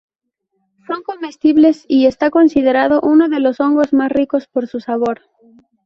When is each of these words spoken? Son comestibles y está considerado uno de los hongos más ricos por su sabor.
Son 0.87 1.03
comestibles 1.03 1.85
y 1.87 2.07
está 2.07 2.31
considerado 2.31 3.01
uno 3.03 3.29
de 3.29 3.39
los 3.39 3.59
hongos 3.59 3.93
más 3.93 4.11
ricos 4.11 4.47
por 4.47 4.65
su 4.65 4.79
sabor. 4.79 5.21